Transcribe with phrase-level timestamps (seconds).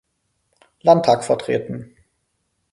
[0.81, 1.95] Landtag vertreten.